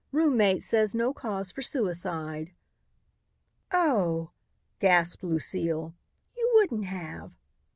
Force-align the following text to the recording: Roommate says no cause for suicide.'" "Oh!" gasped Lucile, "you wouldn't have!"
Roommate 0.11 0.63
says 0.63 0.95
no 0.95 1.13
cause 1.13 1.51
for 1.51 1.61
suicide.'" 1.61 2.53
"Oh!" 3.71 4.31
gasped 4.79 5.23
Lucile, 5.23 5.93
"you 6.35 6.51
wouldn't 6.55 6.85
have!" 6.85 7.33